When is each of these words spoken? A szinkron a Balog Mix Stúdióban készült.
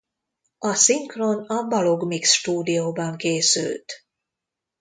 A 0.57 0.73
szinkron 0.75 1.43
a 1.45 1.67
Balog 1.67 2.07
Mix 2.07 2.31
Stúdióban 2.33 3.15
készült. 3.17 3.93